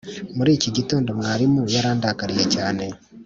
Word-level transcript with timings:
muri 0.37 0.51
iki 0.57 0.69
gitondo, 0.77 1.09
mwarimu 1.19 1.61
yarandakariye 1.75 2.43
cyane. 2.55 2.83